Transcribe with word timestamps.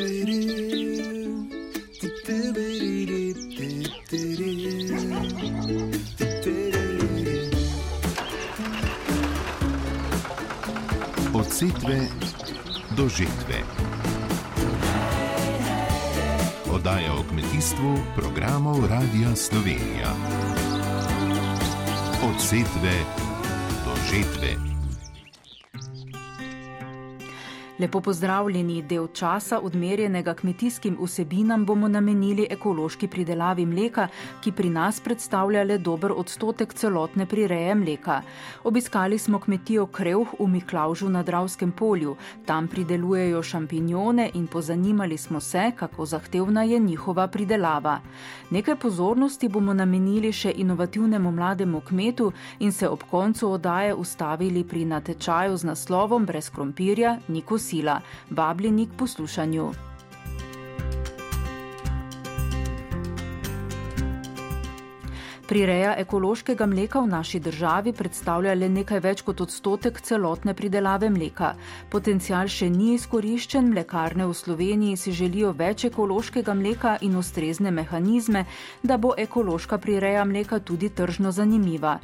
Od 0.00 0.06
setve 11.52 12.08
do 12.96 13.08
žetve. 13.08 13.60
Oddaja 16.72 17.14
o 17.14 17.22
kmetijstvu 17.28 17.98
programov 18.16 18.86
Radia 18.88 19.36
Slovenija. 19.36 20.12
Od 22.24 22.40
setve 22.40 23.04
do 23.84 23.92
žetve. 24.08 24.69
Lepo 27.80 28.00
pozdravljeni 28.00 28.82
del 28.82 29.06
časa 29.16 29.58
odmerjenega 29.64 30.34
kmetijskim 30.34 30.98
vsebinam 31.00 31.62
bomo 31.64 31.88
namenili 31.88 32.44
ekološki 32.50 33.08
pridelavi 33.08 33.64
mleka, 33.66 34.08
ki 34.44 34.52
pri 34.52 34.68
nas 34.70 34.98
predstavlja 35.00 35.62
le 35.64 35.78
dober 35.78 36.12
odstotek 36.12 36.74
celotne 36.74 37.24
prireje 37.26 37.74
mleka. 37.74 38.18
Obiskali 38.64 39.18
smo 39.18 39.38
kmetijo 39.40 39.86
Krevh 39.86 40.34
v 40.38 40.48
Miklaužu 40.48 41.08
na 41.08 41.22
Dravskem 41.22 41.72
polju. 41.72 42.16
Tam 42.46 42.68
pridelujejo 42.68 43.42
šampinjone 43.42 44.30
in 44.34 44.46
pozanimali 44.46 45.16
smo 45.16 45.40
se, 45.40 45.72
kako 45.76 46.06
zahtevna 46.06 46.62
je 46.62 46.78
njihova 46.78 47.28
pridelava. 47.28 48.00
Nekaj 48.50 48.76
pozornosti 48.76 49.48
bomo 49.48 49.74
namenili 49.74 50.32
še 50.32 50.52
inovativnemu 50.56 51.32
mlademu 51.32 51.80
kmetu 51.80 52.32
in 52.58 52.72
se 52.72 52.88
ob 52.88 53.08
koncu 53.10 53.52
odaje 53.52 53.94
ustavili 53.94 54.64
pri 54.64 54.84
natečaju 54.84 55.56
z 55.56 55.64
naslovom 55.64 56.26
Brez 56.26 56.50
krompirja 56.50 57.18
nikos 57.28 57.69
sila, 57.70 58.00
vabljeni 58.30 58.88
k 58.90 58.98
poslušanju. 58.98 59.70
Prireja 65.50 65.96
ekološkega 65.98 66.66
mleka 66.66 67.00
v 67.00 67.08
naši 67.10 67.40
državi 67.42 67.90
predstavlja 67.92 68.52
le 68.54 68.68
nekaj 68.70 69.00
več 69.02 69.22
kot 69.26 69.40
odstotek 69.42 69.96
celotne 70.06 70.52
pridelave 70.54 71.08
mleka. 71.10 71.48
Potencial 71.90 72.46
še 72.46 72.68
ni 72.70 72.92
izkoriščen, 72.94 73.72
mlekarne 73.72 74.28
v 74.30 74.36
Sloveniji 74.40 74.96
si 74.96 75.14
želijo 75.20 75.50
več 75.58 75.88
ekološkega 75.88 76.54
mleka 76.54 76.92
in 77.02 77.16
ustrezne 77.18 77.72
mehanizme, 77.74 78.44
da 78.82 78.94
bo 78.96 79.10
ekološka 79.18 79.80
prireja 79.82 80.22
mleka 80.24 80.60
tudi 80.60 80.92
tržno 80.94 81.32
zanimiva. 81.34 81.96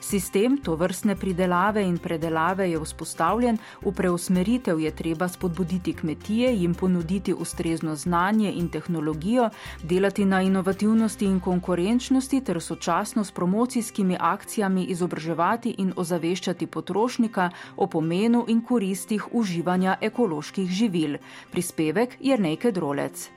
Sistem 0.00 0.56
to 0.64 0.78
vrstne 0.80 1.18
pridelave 1.20 1.84
in 1.84 2.00
predelave 2.00 2.70
je 2.70 2.80
vzpostavljen, 2.80 3.60
v 3.84 3.92
preusmeritev 3.92 4.80
je 4.80 4.94
treba 5.02 5.28
spodbuditi 5.28 5.92
kmetije, 5.92 6.54
jim 6.56 6.72
ponuditi 6.72 7.36
ustrezno 7.36 8.00
znanje 8.00 8.56
in 8.56 8.72
tehnologijo, 8.72 9.50
delati 9.82 10.24
na 10.24 10.40
inovativnosti 10.40 11.28
in 11.28 11.40
konkurenčnosti 11.40 12.40
ter 12.40 12.64
sočasno 12.64 12.93
sočasno 12.94 13.24
s 13.24 13.30
promocijskimi 13.30 14.16
akcijami 14.20 14.84
izobraževati 14.84 15.74
in 15.78 15.92
ozaveščati 15.96 16.66
potrošnika 16.66 17.50
o 17.76 17.86
pomenu 17.86 18.44
in 18.48 18.60
koristih 18.62 19.26
uživanja 19.32 19.96
ekoloških 20.00 20.70
živil. 20.70 21.18
Prispevek 21.50 22.16
je 22.20 22.38
nekaj 22.38 22.72
drolec. 22.72 23.30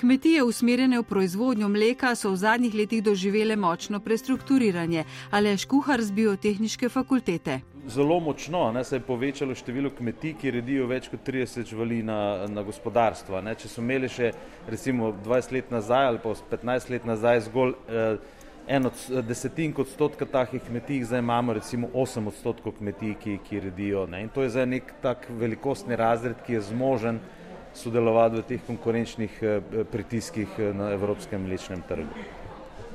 Kmetije 0.00 0.42
usmerjene 0.42 0.98
v 0.98 1.02
proizvodnjo 1.02 1.68
mleka 1.68 2.14
so 2.14 2.30
v 2.30 2.36
zadnjih 2.36 2.74
letih 2.74 3.02
doživele 3.02 3.56
močno 3.56 4.00
prestrukturiranje, 4.00 5.04
ali 5.30 5.48
je 5.48 5.56
škuhar 5.56 6.02
z 6.02 6.12
biotehničke 6.12 6.88
fakultete. 6.88 7.60
Zelo 7.86 8.20
močno 8.20 8.72
ne, 8.72 8.84
se 8.84 8.96
je 8.96 9.00
povečalo 9.00 9.54
število 9.54 9.90
kmetij, 9.90 10.34
ki 10.40 10.50
redijo 10.50 10.86
več 10.86 11.08
kot 11.08 11.26
30 11.26 11.68
živali 11.68 12.02
na, 12.02 12.46
na 12.48 12.62
gospodarstvo. 12.62 13.40
Ne. 13.40 13.54
Če 13.54 13.68
so 13.68 13.82
imeli 13.82 14.08
še 14.08 14.32
recimo 14.68 15.12
20 15.24 15.52
let 15.52 15.70
nazaj 15.70 16.06
ali 16.06 16.22
pa 16.22 16.32
15 16.56 16.90
let 16.90 17.04
nazaj 17.04 17.44
zgolj 17.50 17.74
eh, 17.88 18.16
en 18.66 18.86
od 18.86 19.24
desetink 19.26 19.78
odstotka 19.78 20.26
takih 20.26 20.62
kmetij, 20.62 21.04
zdaj 21.04 21.18
imamo 21.18 21.52
recimo 21.52 21.88
8 21.94 22.28
odstotkov 22.28 22.72
kmetij, 22.78 23.14
ki, 23.20 23.38
ki 23.48 23.60
redijo. 23.60 24.06
Ne? 24.06 24.22
In 24.22 24.28
to 24.28 24.42
je 24.42 24.50
zdaj 24.50 24.66
nek 24.66 24.94
tak 25.02 25.26
velikostni 25.28 25.96
razred, 25.96 26.36
ki 26.46 26.52
je 26.52 26.60
zmožen 26.60 27.20
sodelovati 27.74 28.40
v 28.40 28.46
teh 28.48 28.62
konkurenčnih 28.66 29.42
eh, 29.42 29.60
pritiskih 29.92 30.48
eh, 30.58 30.72
na 30.72 30.92
evropskem 30.94 31.42
mlečnem 31.42 31.82
trgu. 31.88 32.24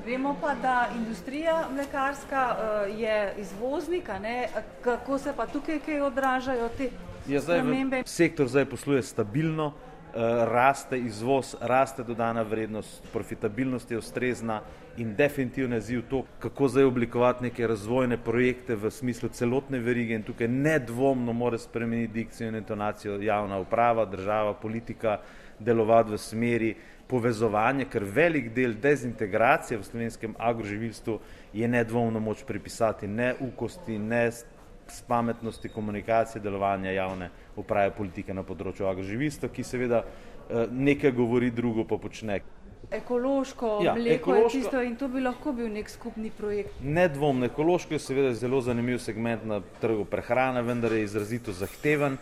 Vemo 0.05 0.35
pa, 0.41 0.55
da 0.55 0.89
industrija 0.95 1.67
mlekarska 1.73 2.55
je 2.97 3.33
izvoznika, 3.37 4.19
ne? 4.19 4.47
kako 4.81 5.17
se 5.17 5.33
pa 5.37 5.45
tukaj 5.45 5.79
kaj 5.85 6.01
odražajo 6.01 6.69
te 6.77 6.89
ja, 7.27 7.41
spremembe? 7.41 8.03
Sektor 8.05 8.47
zdaj 8.47 8.65
posluje 8.65 9.03
stabilno, 9.03 9.73
Eh, 10.09 10.45
raste 10.45 10.97
izvoz, 10.97 11.55
raste 11.61 12.03
dodana 12.03 12.41
vrednost, 12.41 13.03
profitabilnost 13.13 13.91
je 13.91 13.97
ustrezna 13.97 14.61
in 14.99 15.15
definitivno 15.15 15.75
je 15.75 15.81
ziv 15.81 16.01
to, 16.09 16.23
kako 16.39 16.67
zdaj 16.67 16.83
oblikovati 16.83 17.43
neke 17.43 17.67
razvojne 17.67 18.17
projekte 18.17 18.75
v 18.75 18.91
smislu 18.91 19.29
celotne 19.29 19.79
verige 19.79 20.15
in 20.15 20.23
tukaj 20.23 20.47
nedvomno 20.47 21.33
mora 21.33 21.57
spremeniti 21.57 22.13
dikcijo 22.13 22.49
in 22.49 22.55
intonacijo 22.55 23.21
javna 23.21 23.59
uprava, 23.59 24.05
država, 24.05 24.53
politika, 24.53 25.19
delovati 25.59 26.11
v 26.11 26.17
smeri 26.17 26.75
povezovanja, 27.07 27.85
ker 27.89 28.03
velik 28.03 28.51
del 28.53 28.75
dezintegracije 28.81 29.79
v 29.79 29.87
slovenskem 29.87 30.35
agroživilstvu 30.37 31.19
je 31.53 31.67
nedvomno 31.67 32.19
moč 32.19 32.43
pripisati 32.47 33.07
ne 33.07 33.33
ukosti, 33.39 33.97
ne 33.97 34.31
s 34.31 35.01
pametnosti 35.07 35.69
komunikacije, 35.69 36.41
delovanja 36.41 36.91
javne 36.91 37.29
uprave 37.55 37.91
politike 37.95 38.33
na 38.33 38.43
področju 38.43 38.87
agroživilstva, 38.89 39.49
ki 39.53 39.63
seveda 39.63 40.03
eh, 40.03 40.67
nekaj 40.71 41.11
govori, 41.11 41.51
drugo 41.51 41.85
pa 41.87 41.97
počne. 41.97 42.41
Ekološko 42.91 43.79
ja, 43.83 43.93
mleko 43.93 44.15
ekološko, 44.15 44.57
je 44.57 44.63
tisto 44.63 44.81
in 44.81 44.95
to 44.95 45.07
bi 45.07 45.21
lahko 45.21 45.53
bil 45.53 45.69
nek 45.69 45.89
skupni 45.89 46.31
projekt. 46.37 46.81
Nedvomno, 46.81 47.45
ekološko 47.45 47.93
je 47.93 47.99
seveda 47.99 48.33
zelo 48.33 48.61
zanimiv 48.61 48.97
segment 48.99 49.45
na 49.45 49.61
trgu 49.81 50.05
prehrane, 50.05 50.61
vendar 50.61 50.93
je 50.93 51.03
izrazito 51.03 51.53
zahteven 51.53 52.17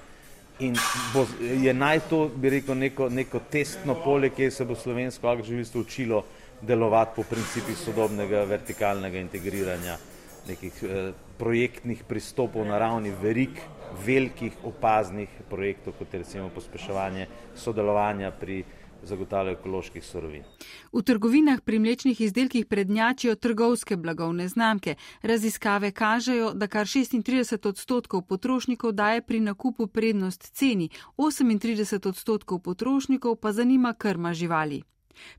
in 0.60 0.76
bo, 1.14 1.26
je 1.40 1.74
naj 1.74 2.00
to, 2.10 2.28
bi 2.36 2.50
rekel, 2.50 2.76
neko, 2.76 3.10
neko 3.10 3.40
testno 3.52 3.96
polje, 4.04 4.30
kjer 4.30 4.52
se 4.52 4.66
bo 4.66 4.76
slovensko 4.76 5.30
agroživilstvo 5.30 5.82
učilo 5.82 6.24
delovati 6.62 7.16
po 7.16 7.24
principih 7.24 7.78
sodobnega 7.78 8.44
vertikalnega 8.44 9.20
integriranja 9.20 9.98
nekih 10.48 10.84
eh, 10.84 11.12
projektnih 11.38 12.04
pristopov 12.08 12.66
na 12.66 12.80
ravni 12.80 13.12
verik, 13.22 13.62
velikih 14.06 14.56
opaznih 14.64 15.30
projektov, 15.50 15.94
kot 16.00 16.14
je 16.14 16.20
recimo 16.20 16.50
pospeševanje 16.50 17.28
sodelovanja 17.56 18.32
pri 18.32 18.64
zagotavljanju 19.04 19.58
ekoloških 19.60 20.06
sorovin. 20.06 20.44
V 20.94 21.02
trgovinah 21.02 21.62
pri 21.62 21.80
mlečnih 21.80 22.22
izdelkih 22.22 22.66
prednjačijo 22.66 23.36
trgovske 23.36 23.98
blagovne 23.98 24.48
znamke. 24.48 24.96
Raziskave 25.22 25.92
kažejo, 25.92 26.54
da 26.54 26.68
kar 26.68 26.86
36 26.86 27.68
odstotkov 27.68 28.22
potrošnikov 28.22 28.92
daje 28.92 29.22
pri 29.22 29.40
nakupu 29.40 29.88
prednost 29.88 30.52
ceni, 30.54 30.90
38 31.18 32.08
odstotkov 32.08 32.60
potrošnikov 32.60 33.36
pa 33.36 33.52
zanima 33.52 33.94
krma 33.94 34.34
živali. 34.34 34.84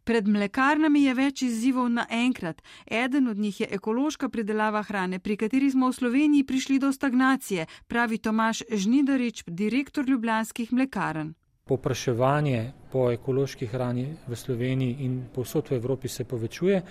Pred 0.04 0.28
mlekarnami 0.28 1.02
je 1.04 1.14
več 1.14 1.42
izzivov 1.46 1.88
naenkrat. 1.94 2.62
Eden 2.86 3.28
od 3.28 3.38
njih 3.38 3.60
je 3.60 3.68
ekološka 3.78 4.28
pridelava 4.28 4.82
hrane, 4.82 5.18
pri 5.18 5.36
kateri 5.36 5.70
smo 5.70 5.90
v 5.90 5.98
Sloveniji 6.00 6.44
prišli 6.44 6.78
do 6.78 6.92
stagnacije, 6.92 7.66
pravi 7.86 8.18
Tomaš 8.18 8.62
Žnidarič, 8.70 9.44
direktor 9.46 10.08
ljubljanskih 10.08 10.72
mlekarn. 10.72 11.34
Popraševanje 11.68 12.72
po 12.92 13.10
ekološki 13.12 13.66
hrani 13.66 14.06
v 14.26 14.36
Sloveniji 14.36 15.04
in 15.04 15.18
povsod 15.34 15.70
v 15.70 15.76
Evropi 15.76 16.08
se 16.08 16.24
povečuje. 16.24 16.82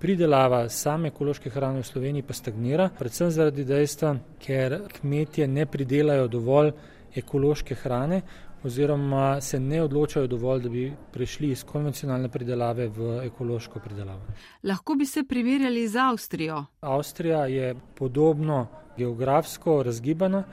Pridelava 0.00 0.68
same 0.68 1.12
ekološke 1.12 1.50
hrane 1.50 1.82
v 1.82 1.86
Sloveniji 1.86 2.24
pa 2.26 2.34
stagnira, 2.34 2.88
predvsem 2.98 3.30
zaradi 3.30 3.64
dejstva, 3.64 4.16
ker 4.40 4.80
kmetje 4.96 5.46
ne 5.48 5.66
pridelajo 5.66 6.28
dovolj 6.28 6.72
ekološke 7.14 7.74
hrane, 7.74 8.22
oziroma 8.64 9.40
se 9.40 9.60
ne 9.60 9.82
odločajo 9.82 10.26
dovolj, 10.26 10.62
da 10.62 10.68
bi 10.68 10.92
prešli 11.12 11.50
iz 11.50 11.64
konvencionalne 11.64 12.28
pridelave 12.28 12.88
v 12.88 13.20
ekološko 13.26 13.80
pridelavo. 13.84 14.34
Lahko 14.62 14.94
bi 14.94 15.06
se 15.06 15.22
primerjali 15.28 15.88
z 15.88 15.96
Avstrijo. 15.96 16.64
Avstrija 16.80 17.46
je 17.46 17.74
podobno 17.98 18.66
geografsko 18.96 19.82
razgibana, 19.82 20.44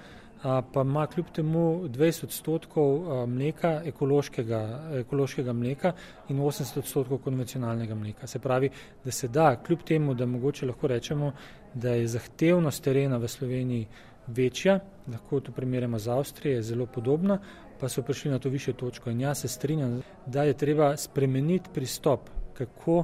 pa 0.44 0.82
ima 0.82 1.08
kljub 1.08 1.26
temu 1.36 1.60
20 1.88 2.24
odstotkov 2.24 3.28
mleka, 3.28 3.82
ekološkega, 3.86 4.60
ekološkega 5.00 5.54
mleka 5.54 5.94
in 6.30 6.38
80 6.38 6.80
odstotkov 6.80 7.18
konvencionalnega 7.18 7.96
mleka. 7.96 8.28
Se 8.28 8.40
pravi, 8.40 8.70
da 9.06 9.12
se 9.12 9.28
da, 9.28 9.56
kljub 9.56 9.80
temu, 9.84 10.14
da 10.14 10.26
mogoče 10.26 10.66
lahko 10.66 10.88
rečemo, 10.88 11.32
da 11.74 11.90
je 11.90 12.08
zahtevnost 12.08 12.84
terena 12.84 13.18
v 13.18 13.28
Sloveniji 13.28 13.88
večja, 14.28 14.80
lahko 15.08 15.40
to 15.40 15.52
primerjamo 15.52 16.00
z 16.00 16.08
Avstrijo, 16.08 16.56
je 16.56 16.64
zelo 16.64 16.86
podobna, 16.86 17.40
pa 17.80 17.90
so 17.90 18.02
prišli 18.02 18.32
na 18.32 18.40
to 18.40 18.50
više 18.50 18.74
točko. 18.74 19.10
In 19.10 19.22
jaz 19.22 19.42
se 19.42 19.48
strinjam, 19.48 20.02
da 20.26 20.44
je 20.44 20.54
treba 20.54 20.98
spremeniti 20.98 21.70
pristop, 21.74 22.30
kako 22.54 23.04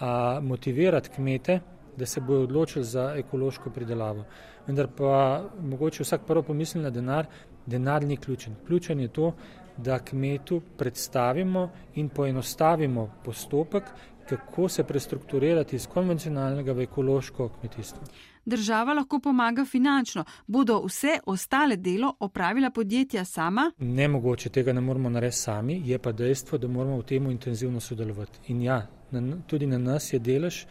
a, 0.00 0.40
motivirati 0.42 1.08
kmete, 1.08 1.60
da 1.98 2.06
se 2.06 2.20
bodo 2.20 2.42
odločili 2.42 2.84
za 2.84 3.12
ekološko 3.16 3.70
pridelavo. 3.70 4.24
Vendar 4.66 4.88
pa 4.96 5.44
mogoče 5.62 6.02
vsak 6.02 6.26
prvo 6.26 6.42
pomisli 6.42 6.82
na 6.82 6.90
denar, 6.90 7.26
denar 7.66 8.04
ni 8.04 8.16
ključen. 8.16 8.54
Ključen 8.66 9.00
je 9.00 9.08
to, 9.08 9.32
da 9.76 9.98
kmetu 9.98 10.60
predstavimo 10.76 11.70
in 11.94 12.08
poenostavimo 12.08 13.10
postopek, 13.24 13.84
kako 14.28 14.68
se 14.68 14.84
prestrukturirati 14.84 15.76
iz 15.76 15.86
konvencionalnega 15.86 16.72
v 16.72 16.80
ekološko 16.80 17.48
kmetijstvo. 17.48 18.02
Država 18.44 18.94
lahko 18.94 19.20
pomaga 19.20 19.64
finančno. 19.64 20.24
Bodo 20.46 20.82
vse 20.86 21.18
ostale 21.26 21.76
delo 21.76 22.14
opravila 22.20 22.70
podjetja 22.70 23.24
sama? 23.24 23.70
Nemogoče 23.78 24.48
tega 24.48 24.72
ne 24.72 24.80
moramo 24.80 25.10
narediti 25.10 25.36
sami, 25.36 25.82
je 25.84 25.98
pa 25.98 26.12
dejstvo, 26.12 26.58
da 26.58 26.68
moramo 26.68 26.98
v 26.98 27.02
tem 27.02 27.30
intenzivno 27.30 27.80
sodelovati. 27.80 28.38
In 28.46 28.62
ja, 28.62 28.86
na, 29.10 29.36
tudi 29.46 29.66
na 29.66 29.78
nas 29.78 30.12
je 30.12 30.18
delež 30.18 30.64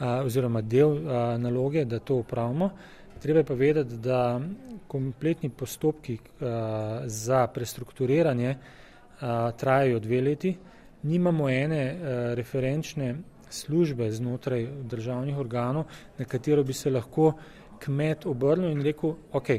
oziroma 0.00 0.60
del 0.60 1.00
naloge, 1.38 1.84
da 1.84 1.98
to 1.98 2.14
upravimo. 2.14 2.70
Treba 3.18 3.40
je 3.40 3.44
pa 3.44 3.54
vedeti, 3.54 3.96
da 3.96 4.40
kompletni 4.86 5.50
postopki 5.50 6.18
za 7.04 7.46
prestrukturiranje 7.46 8.56
trajajo 9.56 9.98
dve 9.98 10.20
leti. 10.20 10.56
Nimamo 11.02 11.48
ene 11.50 11.96
referenčne 12.34 13.14
službe 13.50 14.10
znotraj 14.10 14.66
državnih 14.82 15.38
organov, 15.38 15.84
na 16.18 16.24
katero 16.24 16.64
bi 16.64 16.72
se 16.72 16.90
lahko 16.90 17.32
kmet 17.78 18.26
obrnil 18.26 18.70
in 18.70 18.82
rekel, 18.82 19.14
ok, 19.32 19.50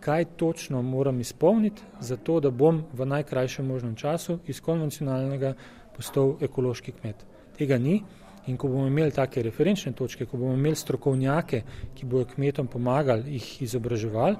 kaj 0.00 0.24
točno 0.36 0.82
moram 0.82 1.20
izpolniti, 1.20 1.82
zato 2.00 2.40
da 2.40 2.50
bom 2.50 2.82
v 2.92 3.06
najkrajšem 3.06 3.66
možnem 3.66 3.94
času 3.94 4.38
iz 4.46 4.60
konvencionalnega 4.60 5.54
postal 5.96 6.36
ekološki 6.40 6.92
kmet. 6.92 7.24
Tega 7.58 7.78
ni. 7.78 8.02
In 8.46 8.56
ko 8.56 8.68
bomo 8.68 8.86
imeli 8.86 9.10
take 9.10 9.42
referenčne 9.42 9.92
točke, 9.92 10.26
ko 10.26 10.36
bomo 10.36 10.54
imeli 10.54 10.76
strokovnjake, 10.76 11.62
ki 11.94 12.06
bodo 12.06 12.28
kmetom 12.34 12.68
pomagali, 12.70 13.34
jih 13.34 13.62
izobraževali, 13.66 14.36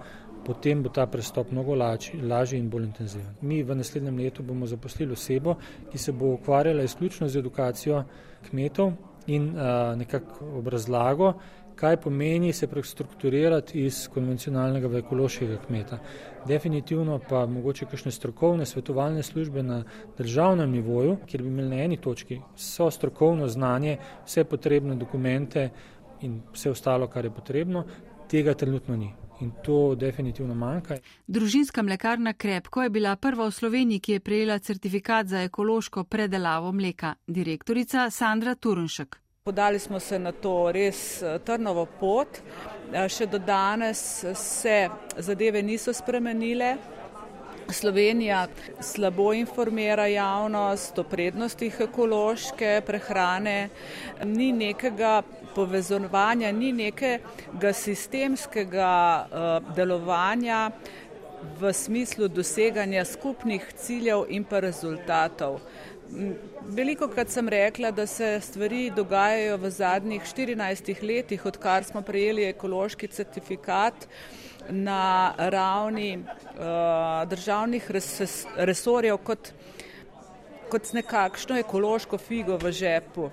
potem 0.47 0.83
bo 0.83 0.93
ta 0.95 1.07
prestop 1.11 1.51
mnogo 1.51 1.75
lažji 1.75 2.59
in 2.59 2.71
bolj 2.71 2.85
intenziven. 2.87 3.35
Mi 3.43 3.63
v 3.63 3.75
naslednjem 3.75 4.19
letu 4.23 4.43
bomo 4.47 4.67
zaposlili 4.67 5.13
osebo, 5.13 5.57
ki 5.91 5.99
se 5.99 6.13
bo 6.13 6.37
ukvarjala 6.37 6.87
izključno 6.87 7.29
z 7.29 7.43
edukacijo 7.43 8.05
kmetov 8.51 8.93
in 9.27 9.49
uh, 9.49 9.97
nekako 9.99 10.53
obrazlago, 10.61 11.33
kaj 11.77 11.97
pomeni 11.97 12.53
se 12.53 12.67
prestrukturirati 12.67 13.85
iz 13.85 14.09
konvencionalnega 14.09 14.89
v 14.89 15.03
ekološkega 15.03 15.59
kmeta. 15.67 15.99
Definitivno 16.49 17.19
pa 17.29 17.47
mogoče 17.47 17.87
kakšne 17.91 18.13
strokovne 18.13 18.67
svetovalne 18.67 19.23
službe 19.23 19.63
na 19.63 19.83
državnem 20.19 20.71
nivoju, 20.71 21.19
kjer 21.27 21.43
bi 21.43 21.49
imeli 21.49 21.69
na 21.69 21.83
eni 21.83 21.97
točki 21.97 22.41
vso 22.57 22.91
strokovno 22.91 23.49
znanje, 23.49 23.99
vse 24.25 24.45
potrebne 24.45 24.97
dokumente 24.97 25.69
in 26.21 26.41
vse 26.53 26.71
ostalo, 26.71 27.09
kar 27.09 27.25
je 27.25 27.31
potrebno, 27.31 27.85
tega 28.29 28.55
trenutno 28.55 28.97
ni. 28.97 29.13
In 29.41 29.51
to 29.65 29.95
definitivno 29.95 30.55
manjka. 30.55 30.97
Družinska 31.27 31.83
mlekarna 31.83 32.33
Krepko 32.33 32.83
je 32.83 32.91
bila 32.91 33.17
prva 33.17 33.47
v 33.47 33.53
Sloveniji, 33.53 34.01
ki 34.01 34.13
je 34.13 34.21
prejela 34.21 34.59
certifikat 34.59 35.27
za 35.27 35.43
ekološko 35.43 36.05
predelavo 36.05 36.73
mleka. 36.73 37.15
Direktorica 37.27 38.11
Sandra 38.11 38.55
Turunšek. 38.55 39.26
Podali 39.47 39.79
smo 39.79 40.01
se 40.01 40.19
na 40.19 40.33
to 40.33 40.73
res 40.73 41.23
eh, 41.23 41.39
trnovo 41.39 41.85
pot. 42.01 42.41
Eh, 42.91 43.05
še 43.07 43.29
do 43.31 43.39
danes 43.39 44.01
se 44.35 44.89
zadeve 45.23 45.63
niso 45.63 45.93
spremenile. 45.95 46.73
Slovenija 47.71 48.41
slabo 48.83 49.29
informira 49.39 50.09
javnost 50.11 50.99
o 50.99 51.05
prednostih 51.07 51.79
ekološke 51.87 52.73
prehrane, 52.87 53.71
ni 54.25 54.51
nekega 54.53 55.23
povezovanja, 55.55 56.51
ni 56.53 56.73
nekega 56.73 57.73
sistemskega 57.75 58.93
uh, 59.27 59.75
delovanja 59.75 60.71
v 61.61 61.73
smislu 61.73 62.29
doseganja 62.29 63.05
skupnih 63.05 63.67
ciljev 63.79 64.27
in 64.29 64.45
pa 64.45 64.61
rezultatov. 64.61 65.61
Veliko 66.07 67.09
krat 67.09 67.31
sem 67.31 67.49
rekla, 67.49 67.91
da 67.91 68.07
se 68.07 68.39
stvari 68.43 68.91
dogajajo 68.95 69.57
v 69.59 69.71
zadnjih 69.71 70.23
14 70.23 71.03
letih, 71.03 71.47
odkar 71.47 71.85
smo 71.85 72.03
prejeli 72.03 72.45
ekološki 72.47 73.09
certifikat 73.09 74.07
na 74.71 75.35
ravni 75.37 76.19
uh, 76.19 77.27
državnih 77.29 77.91
res, 77.91 78.47
resorjev 78.57 79.19
kot, 79.19 79.51
kot 80.71 80.93
nekakšno 80.95 81.59
ekološko 81.59 82.19
figo 82.19 82.59
v 82.63 82.73
žepu. 82.73 83.31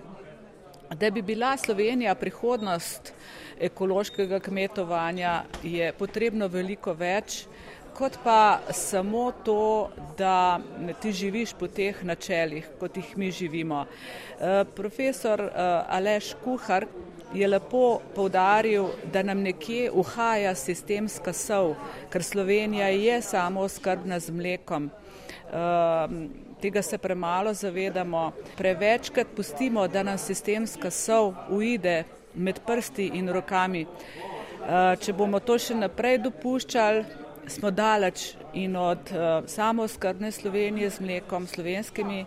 Da 0.97 1.09
bi 1.09 1.21
bila 1.21 1.57
Slovenija 1.57 2.15
prihodnost 2.15 3.13
ekološkega 3.59 4.39
kmetovanja, 4.39 5.43
je 5.63 5.93
potrebno 5.97 6.47
veliko 6.47 6.93
več, 6.93 7.45
kot 7.97 8.17
pa 8.23 8.59
samo 8.71 9.31
to, 9.45 9.89
da 10.17 10.59
ti 11.01 11.11
živiš 11.11 11.53
po 11.59 11.67
teh 11.67 12.03
načelih, 12.03 12.67
kot 12.79 12.97
jih 12.97 13.17
mi 13.17 13.31
živimo. 13.31 13.85
Uh, 13.85 14.67
profesor 14.75 15.41
uh, 15.41 15.51
Aleš 15.87 16.33
Kuhar, 16.43 16.85
je 17.33 17.47
lepo 17.47 17.99
povdaril, 18.15 18.87
da 19.13 19.23
nam 19.23 19.41
nekje 19.41 19.91
uhaja 19.91 20.55
sistemska 20.55 21.33
sov, 21.33 21.73
ker 22.09 22.23
Slovenija 22.23 22.87
je 22.87 23.21
samo 23.21 23.67
skrbna 23.69 24.19
z 24.19 24.31
mlekom. 24.31 24.89
Uh, 25.53 26.11
tega 26.61 26.81
se 26.81 26.97
premalo 26.97 27.53
zavedamo. 27.53 28.31
Prevečkrat 28.57 29.27
pustimo, 29.35 29.87
da 29.87 30.03
nam 30.03 30.17
sistemska 30.17 30.91
sov 30.91 31.33
uide 31.49 32.03
med 32.33 32.59
prsti 32.65 33.11
in 33.13 33.29
rokami. 33.29 33.85
Če 34.99 35.13
bomo 35.13 35.41
to 35.43 35.57
še 35.59 35.75
naprej 35.75 36.21
dopuščali, 36.23 37.22
smo 37.47 37.71
daleč 37.71 38.33
in 38.53 38.75
od 38.75 39.11
uh, 39.11 39.47
samo 39.49 39.87
skrbne 39.87 40.31
Slovenije 40.31 40.89
z 40.89 40.99
mlekom, 40.99 41.47
slovenskimi 41.47 42.25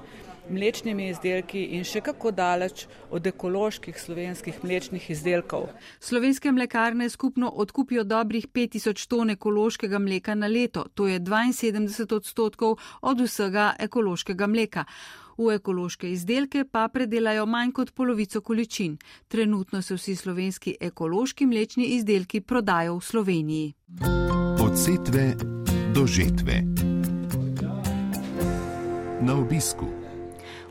mlečnimi 0.50 1.08
izdelki 1.10 1.62
in 1.76 1.84
še 1.84 2.00
kako 2.06 2.30
daleč 2.30 2.86
od 3.10 3.26
ekoloških 3.26 3.98
slovenskih 4.00 4.62
mlečnih 4.64 5.10
izdelkov. 5.10 5.68
Slovenske 6.00 6.52
mlekarne 6.52 7.08
skupno 7.10 7.50
odkupijo 7.50 8.04
dobrih 8.04 8.48
5000 8.48 9.06
ton 9.08 9.30
ekološkega 9.30 9.98
mleka 9.98 10.34
na 10.34 10.46
leto, 10.46 10.86
to 10.94 11.06
je 11.06 11.20
72 11.20 12.16
odstotkov 12.16 12.78
od 13.02 13.20
vsega 13.20 13.74
ekološkega 13.78 14.46
mleka. 14.46 14.84
V 15.36 15.52
ekološke 15.52 16.08
izdelke 16.10 16.64
pa 16.64 16.86
predelajo 16.88 17.44
manj 17.46 17.74
kot 17.76 17.92
polovico 17.92 18.40
količin. 18.40 18.96
Trenutno 19.28 19.82
se 19.82 19.94
vsi 19.94 20.16
slovenski 20.16 20.76
ekološki 20.80 21.46
mlečni 21.46 21.92
izdelki 21.98 22.40
prodajo 22.40 22.96
v 22.96 23.04
Sloveniji. 23.04 23.74
Od 24.76 24.82
setve 24.82 25.32
do 25.94 26.06
žetve. 26.06 26.60
Na 29.20 29.34
obisku 29.34 29.88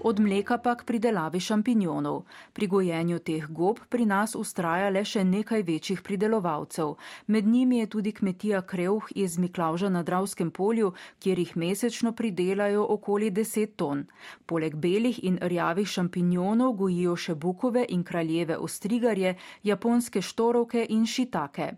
od 0.05 0.19
mleka 0.19 0.57
pa 0.61 0.75
k 0.77 0.85
pridelavi 0.85 1.39
šampinjonov. 1.39 2.25
Pri 2.53 2.67
gojenju 2.67 3.19
teh 3.19 3.47
gob 3.49 3.79
pri 3.89 4.05
nas 4.05 4.35
ustraja 4.37 4.91
le 4.93 5.01
še 5.01 5.23
nekaj 5.25 5.63
večjih 5.65 6.03
pridelovalcev. 6.05 6.91
Med 7.27 7.47
njimi 7.47 7.79
je 7.79 7.87
tudi 7.95 8.11
kmetija 8.13 8.61
Kreuh 8.61 9.07
iz 9.15 9.39
Miklauža 9.41 9.89
na 9.89 10.03
Dravskem 10.03 10.51
polju, 10.51 10.93
kjer 11.19 11.41
jih 11.41 11.55
mesečno 11.57 12.13
pridelajo 12.13 12.85
okoli 12.89 13.31
10 13.31 13.73
ton. 13.75 14.05
Poleg 14.45 14.75
belih 14.75 15.23
in 15.23 15.41
rjavih 15.41 15.89
šampinjonov 15.89 16.77
gojijo 16.77 17.15
še 17.15 17.35
bukove 17.35 17.85
in 17.89 18.03
kraljeve 18.03 18.57
ostrigarje, 18.57 19.35
japonske 19.63 20.21
štorovke 20.21 20.85
in 20.89 21.09
šitake. 21.09 21.71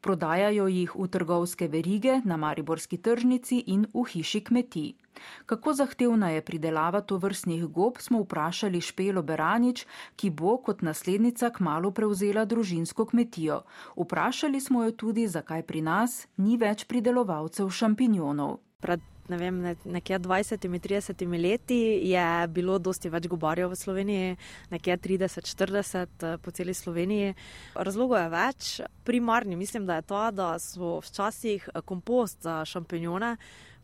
Prodajajo 0.00 0.72
jih 0.72 0.96
v 0.96 1.08
trgovske 1.08 1.68
verige 1.68 2.20
na 2.24 2.36
Mariborski 2.36 2.96
tržnici 2.96 3.60
in 3.66 3.84
v 3.92 4.08
hiši 4.08 4.40
kmetij. 4.40 5.03
Kako 5.46 5.72
zahtevna 5.72 6.30
je 6.30 6.42
pridelava 6.44 7.00
tovrstnih 7.00 7.64
gob, 7.66 7.98
smo 7.98 8.22
vprašali 8.22 8.80
Špelo 8.80 9.22
Beranič, 9.22 9.86
ki 10.16 10.30
bo 10.30 10.56
kot 10.58 10.82
naslednica 10.82 11.50
kmalo 11.50 11.90
prevzela 11.90 12.44
družinsko 12.44 13.06
kmetijo. 13.06 13.62
Vprašali 13.96 14.60
smo 14.60 14.84
jo 14.84 14.92
tudi, 14.92 15.28
zakaj 15.28 15.62
pri 15.62 15.82
nas 15.82 16.26
ni 16.36 16.56
več 16.56 16.84
pridelovalcev 16.90 17.70
šampinjonov. 17.70 18.58
Pred 18.80 19.00
ne 19.28 19.36
vem, 19.36 19.76
nekje 19.84 20.18
20-30 20.18 21.42
leti 21.42 21.80
je 22.10 22.48
bilo 22.48 22.78
dosti 22.78 23.08
več 23.08 23.28
gobarjev 23.30 23.72
v 23.72 23.78
Sloveniji, 23.78 24.36
nekje 24.70 24.96
30-40 25.06 26.26
eh, 26.28 26.36
po 26.42 26.52
celi 26.52 26.74
Sloveniji. 26.74 27.34
Razlogov 27.74 28.20
je 28.20 28.32
več. 28.34 28.72
Primarni 29.04 29.56
mislim, 29.56 29.86
da 29.86 30.00
je 30.00 30.08
to, 30.08 30.24
da 30.30 30.48
so 30.58 30.98
včasih 31.04 31.68
kompost 31.84 32.42
za 32.42 32.64
šampinjone 32.68 33.36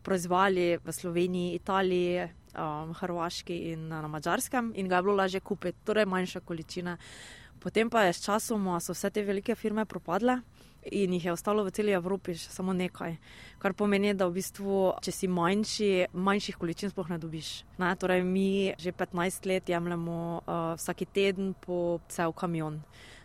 proizvali 0.02 0.78
v 0.85 0.92
Sloveniji, 0.92 1.54
Italiji, 1.54 2.28
um, 2.54 2.95
Hrvaški 2.95 3.57
in 3.73 3.88
na 3.88 4.09
Mačarskem, 4.09 4.73
in 4.76 4.88
ga 4.88 4.97
je 4.97 5.02
bilo 5.02 5.16
lažje 5.16 5.40
kupiti, 5.40 5.78
torej 5.85 6.07
manjša 6.07 6.40
količina. 6.40 6.97
Potem 7.61 7.90
pa 7.90 8.09
je 8.09 8.12
s 8.12 8.25
časom 8.25 8.64
so 8.80 8.97
vse 8.97 9.11
te 9.11 9.23
velike 9.23 9.54
firme 9.54 9.85
propadle. 9.85 10.40
In 10.92 11.12
jih 11.12 11.25
je 11.25 11.33
ostalo 11.33 11.64
v 11.64 11.71
celi 11.76 11.92
Evropi 11.92 12.33
še 12.33 12.49
samo 12.49 12.73
nekaj. 12.73 13.19
Kar 13.61 13.75
pomeni, 13.76 14.14
da 14.16 14.25
v 14.25 14.38
bistvu, 14.38 14.97
če 15.04 15.12
si 15.12 15.28
manjši, 15.28 16.09
manjših 16.16 16.57
količin 16.57 16.88
sploh 16.88 17.11
ne 17.12 17.19
dobiš. 17.21 17.50
Ne? 17.76 17.92
Torej, 18.00 18.25
mi 18.25 18.73
že 18.80 18.97
15 18.97 19.45
let 19.45 19.69
jemljemo 19.69 20.40
uh, 20.40 20.73
vsak 20.80 21.04
teden 21.12 21.52
po 21.52 22.00
cel 22.09 22.33
kamion. 22.33 22.80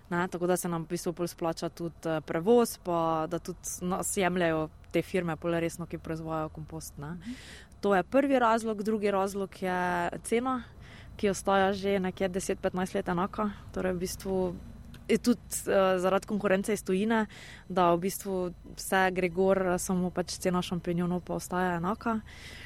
Ne? 0.09 0.27
Tako 0.27 0.47
da 0.47 0.57
se 0.57 0.69
nam 0.69 0.83
v 0.83 0.93
bistvu 0.93 1.13
bolj 1.13 1.27
splača 1.27 1.69
tudi 1.69 2.09
uh, 2.09 2.21
prevoz, 2.25 2.77
pa 2.83 3.27
da 3.29 3.39
tudi 3.39 3.59
nas 3.81 4.17
jemljajo 4.17 4.69
te 4.91 5.01
firme, 5.01 5.35
pole 5.35 5.59
resno, 5.59 5.85
ki 5.85 5.97
proizvajajo 5.97 6.49
kompost. 6.49 6.97
Ne? 6.97 7.17
To 7.81 7.95
je 7.95 8.03
prvi 8.03 8.39
razlog, 8.39 8.83
drugi 8.83 9.11
razlog 9.11 9.61
je 9.61 10.09
cena, 10.23 10.63
ki 11.17 11.29
ostaja 11.29 11.73
že 11.73 11.99
nekje 11.99 12.29
10-15 12.29 12.95
let 12.95 13.09
enaka. 13.09 13.49
Torej 13.73 13.93
v 13.93 13.99
bistvu 13.99 14.55
je 15.07 15.17
tudi 15.17 15.41
uh, 15.67 15.99
zaradi 16.01 16.27
konkurence 16.27 16.73
iz 16.73 16.83
tujine, 16.83 17.25
da 17.69 17.91
v 17.93 17.99
bistvu 18.07 18.53
vse 18.75 19.09
gre 19.11 19.29
gor, 19.29 19.61
samo 19.79 20.09
pač 20.09 20.37
cena 20.41 20.61
šampinjonov 20.61 21.21
pa 21.25 21.37
ostaja 21.37 21.77
enaka. 21.77 22.19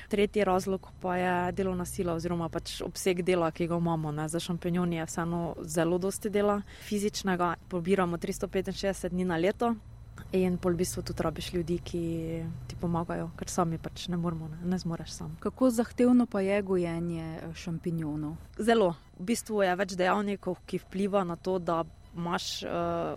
Tretji 0.09 0.43
razlog 0.43 0.89
pa 1.01 1.17
je 1.17 1.35
delovna 1.51 1.85
sila 1.85 2.15
oziroma 2.17 2.49
pač 2.49 2.79
obseg 2.81 3.21
dela, 3.21 3.51
ki 3.51 3.67
ga 3.67 3.77
imamo. 3.77 4.11
Ne. 4.11 4.27
Za 4.29 4.39
šampinjoni 4.39 5.01
je 5.01 5.05
vseeno 5.05 5.43
zelo 5.61 5.97
dosti 5.97 6.29
dela 6.29 6.61
fizičnega, 6.87 7.55
pobiramo 7.69 8.17
365 8.17 9.09
dni 9.09 9.25
na 9.25 9.37
leto. 9.37 9.75
In 10.31 10.59
pol 10.61 10.75
v 10.77 10.83
bistvu 10.83 11.01
tudi 11.01 11.23
rabiš 11.25 11.53
ljudi, 11.53 11.79
ki 11.81 12.01
ti 12.69 12.75
pomagajo, 12.77 13.31
ker 13.37 13.49
sami 13.49 13.79
pač 13.81 14.05
ne 14.13 14.17
moremo, 14.17 14.49
ne, 14.51 14.59
ne 14.69 14.77
zmoreš 14.77 15.15
sam. 15.15 15.31
Kako 15.41 15.71
zahtevno 15.73 16.27
pa 16.29 16.43
je 16.45 16.61
gojenje 16.61 17.25
eh, 17.39 17.53
šampinjonov? 17.55 18.35
Zelo. 18.59 18.93
V 19.17 19.25
bistvu 19.31 19.63
je 19.65 19.73
več 19.75 19.95
dejavnikov, 19.97 20.59
ki 20.69 20.83
vpliva 20.85 21.23
na 21.25 21.35
to, 21.35 21.57
da 21.57 21.81
imaš 22.19 22.63
uh, 22.63 22.69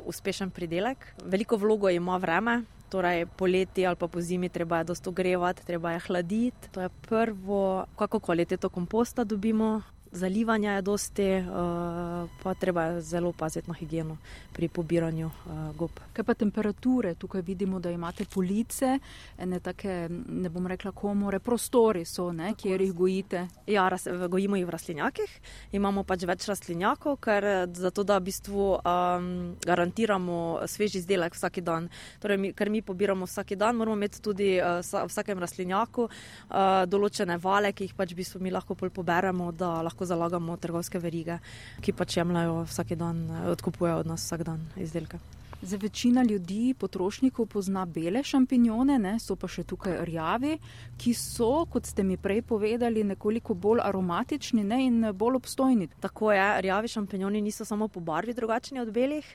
uspešen 0.06 0.50
pridelek. 0.50 1.14
Veliko 1.24 1.58
vlogo 1.58 1.90
ima 1.90 2.16
vreme, 2.16 2.62
torej 2.88 3.26
poleti 3.26 3.86
ali 3.86 3.96
pa 3.96 4.08
po 4.08 4.20
zimi 4.20 4.48
treba 4.48 4.78
je 4.78 4.92
dosto 4.92 5.10
grevati, 5.10 5.66
treba 5.66 5.92
je 5.92 6.04
hladiti. 6.06 6.70
To 6.70 6.80
je 6.80 6.88
prvo, 7.08 7.84
kako 7.96 8.20
kvaliteto 8.20 8.68
komposta 8.68 9.24
dobimo, 9.24 9.82
zalivanja 10.12 10.72
je 10.72 10.82
dosti, 10.82 11.28
uh, 11.36 12.28
pa 12.42 12.54
treba 12.54 12.82
je 12.82 13.00
zelo 13.00 13.32
paziti 13.32 13.70
na 13.70 13.74
higieno 13.74 14.16
pri 14.52 14.68
pobiranju 14.68 15.26
uh, 15.26 15.76
gob. 15.76 15.90
Kaj 16.12 16.24
pa 16.24 16.34
temperature? 16.34 17.14
Tukaj 17.14 17.42
vidimo, 17.42 17.80
da 17.80 17.90
imate 17.90 18.24
police, 18.24 18.98
ene 19.38 19.60
take, 19.60 20.08
ne 20.28 20.48
bom 20.48 20.66
rekla, 20.66 20.92
komore, 20.92 21.38
prostori 21.40 22.04
so, 22.04 22.32
ne, 22.32 22.52
kjer 22.54 22.80
jih 22.80 22.92
gojite. 22.92 23.46
Ja, 23.66 23.88
raz, 23.88 24.06
gojimo 24.28 24.56
jih 24.56 24.66
v 24.66 24.74
rastlinjakih, 24.74 25.32
imamo 25.72 26.04
pač 26.04 26.26
več 26.28 26.46
rastlinjakov, 26.48 27.16
ker 27.24 27.48
zato, 27.72 28.04
da 28.04 28.18
v 28.20 28.28
bistvu 28.28 28.68
um, 28.76 29.30
garantiramo 29.64 30.38
svež 30.68 31.00
izdelek 31.00 31.36
vsak 31.38 31.62
dan. 31.64 31.88
Torej, 32.20 32.38
mi, 32.38 32.52
ker 32.52 32.70
mi 32.70 32.82
pobiramo 32.84 33.26
vsak 33.26 33.56
dan, 33.56 33.80
moramo 33.80 33.96
imeti 33.96 34.20
tudi 34.22 34.52
uh, 34.60 34.82
v 34.84 35.08
vsakem 35.08 35.40
rastlinjaku 35.40 36.06
uh, 36.08 36.84
določene 36.84 37.38
vale, 37.40 37.72
ki 37.72 37.88
jih 37.88 37.96
pač 37.96 38.12
v 38.12 38.20
bistvu 38.20 38.44
mi 38.44 38.52
lahko 38.52 38.76
poberemo, 38.76 39.50
da 39.56 39.80
lahko 39.82 40.01
lahko 40.02 40.06
zalagamo 40.06 40.56
trgovske 40.56 40.98
verige, 40.98 41.38
ki 41.80 41.92
pač 41.92 42.16
jemljajo 42.16 42.64
vsak 42.66 42.96
dan, 42.98 43.30
odkupujejo 43.52 44.02
od 44.02 44.06
nas 44.06 44.24
vsak 44.26 44.42
dan 44.44 44.60
izdelke. 44.76 45.18
Za 45.62 45.76
večina 45.78 46.24
ljudi, 46.24 46.74
potrošnikov, 46.74 47.46
pozna 47.46 47.86
bele 47.86 48.22
šampinjone, 48.24 48.98
ne, 48.98 49.12
so 49.22 49.36
pa 49.36 49.46
še 49.46 49.62
tukaj 49.62 50.00
rjavi, 50.04 50.56
ki 50.98 51.12
so, 51.14 51.66
kot 51.70 51.86
ste 51.86 52.02
mi 52.02 52.16
prej 52.16 52.42
povedali, 52.42 53.04
nekoliko 53.04 53.54
bolj 53.54 53.84
aromatični 53.84 54.64
ne, 54.64 54.80
in 54.88 55.12
bolj 55.14 55.38
obstojni. 55.38 55.86
Tako 56.02 56.32
je, 56.32 56.48
rjavi 56.66 56.88
šampinjoni 56.88 57.44
niso 57.46 57.64
samo 57.64 57.86
po 57.88 58.00
barvi 58.00 58.34
drugačni 58.34 58.82
od 58.82 58.90
belih, 58.90 59.28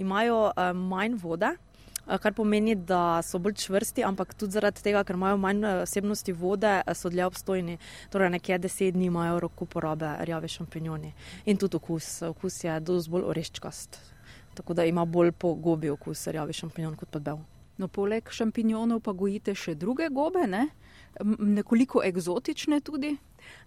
imajo 0.00 0.40
uh, 0.48 0.72
manj 0.72 1.20
vode, 1.20 1.52
Eh, 1.52 1.73
kar 2.06 2.34
pomeni, 2.34 2.74
da 2.74 3.22
so 3.22 3.38
bolj 3.38 3.54
čvrsti, 3.54 4.04
ampak 4.04 4.34
tudi 4.34 4.52
zaradi 4.52 4.82
tega, 4.84 5.04
ker 5.04 5.16
imajo 5.16 5.38
manj 5.40 5.64
eh, 5.64 5.82
vsebnosti 5.84 6.32
vode, 6.32 6.72
eh, 6.80 6.94
so 6.94 7.10
dlje 7.10 7.26
obstojni. 7.26 7.78
Torej, 8.12 8.30
nekje 8.36 8.58
deset 8.58 8.94
dni 8.94 9.08
imajo 9.08 9.40
rok 9.46 9.62
uporabe 9.62 10.14
rjave 10.20 10.48
šampinjoni 10.48 11.12
in 11.46 11.56
tudi 11.56 11.76
okus. 11.76 12.22
Okus 12.22 12.64
je 12.64 12.78
dosti 12.80 13.10
bolj 13.10 13.28
oreščkast, 13.32 13.98
tako 14.54 14.74
da 14.74 14.84
ima 14.84 15.04
bolj 15.04 15.32
po 15.32 15.54
gobi 15.54 15.90
okus 15.90 16.26
rjave 16.26 16.52
šampinjon 16.52 16.96
kot 16.96 17.10
pa 17.10 17.18
bel. 17.18 17.40
No, 17.78 17.88
poleg 17.88 18.28
šampinjonov 18.30 19.00
pa 19.02 19.12
gojite 19.12 19.54
še 19.54 19.74
druge 19.74 20.08
gobe, 20.08 20.46
ne? 20.46 20.68
nekoliko 21.38 22.02
eksotične 22.02 22.80
tudi. 22.80 23.16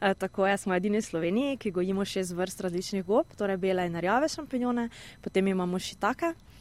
E, 0.02 0.14
tako 0.20 0.48
je, 0.48 0.58
smo 0.58 0.76
edini 0.76 1.00
v 1.00 1.06
Sloveniji, 1.06 1.58
ki 1.58 1.72
gojimo 1.72 2.06
šest 2.06 2.34
vrst 2.36 2.62
različnih 2.62 3.06
gob, 3.06 3.36
torej 3.38 3.58
bele 3.58 3.86
in 3.88 3.96
rjave 4.00 4.28
šampinjone, 4.30 4.90
potem 5.22 5.48
imamo 5.48 5.80
še 5.80 5.96
take. 6.00 6.34
Eh, 6.34 6.58